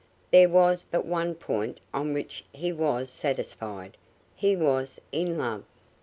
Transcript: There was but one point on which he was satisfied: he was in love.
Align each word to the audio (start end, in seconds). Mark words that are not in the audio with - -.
There 0.31 0.49
was 0.49 0.83
but 0.89 1.05
one 1.05 1.35
point 1.35 1.79
on 1.93 2.11
which 2.11 2.43
he 2.51 2.71
was 2.73 3.07
satisfied: 3.11 3.97
he 4.35 4.55
was 4.55 4.99
in 5.11 5.37
love. 5.37 5.63